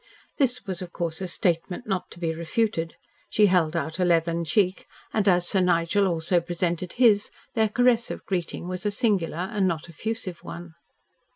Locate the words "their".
7.53-7.69